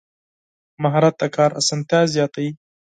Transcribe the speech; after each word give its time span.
مهارت 0.81 1.15
د 1.21 1.23
کار 1.35 1.51
اسانتیا 1.61 2.01
زیاتوي. 2.15 2.51